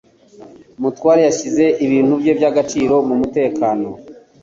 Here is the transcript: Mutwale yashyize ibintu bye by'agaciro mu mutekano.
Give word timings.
Mutwale 0.81 1.21
yashyize 1.27 1.65
ibintu 1.85 2.13
bye 2.21 2.31
by'agaciro 2.37 2.95
mu 3.07 3.13
mutekano. 3.21 3.89